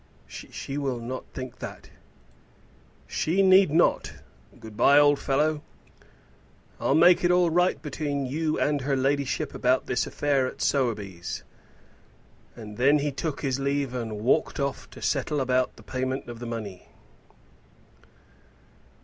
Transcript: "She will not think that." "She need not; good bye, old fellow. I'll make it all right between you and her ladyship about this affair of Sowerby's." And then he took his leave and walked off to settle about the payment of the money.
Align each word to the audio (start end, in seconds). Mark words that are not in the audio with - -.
"She 0.25 0.79
will 0.79 0.99
not 0.99 1.25
think 1.31 1.59
that." 1.59 1.91
"She 3.05 3.43
need 3.43 3.69
not; 3.69 4.13
good 4.59 4.75
bye, 4.75 4.97
old 4.97 5.19
fellow. 5.19 5.61
I'll 6.79 6.95
make 6.95 7.23
it 7.23 7.29
all 7.29 7.51
right 7.51 7.79
between 7.79 8.25
you 8.25 8.59
and 8.59 8.81
her 8.81 8.95
ladyship 8.97 9.53
about 9.53 9.85
this 9.85 10.07
affair 10.07 10.47
of 10.47 10.59
Sowerby's." 10.59 11.43
And 12.55 12.77
then 12.77 12.97
he 12.97 13.11
took 13.11 13.41
his 13.41 13.59
leave 13.59 13.93
and 13.93 14.23
walked 14.23 14.59
off 14.59 14.89
to 14.89 15.03
settle 15.03 15.39
about 15.39 15.75
the 15.75 15.83
payment 15.83 16.27
of 16.27 16.39
the 16.39 16.47
money. 16.47 16.87